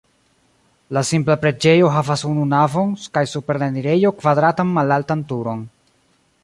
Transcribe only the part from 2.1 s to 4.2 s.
unu navon kaj super la enirejo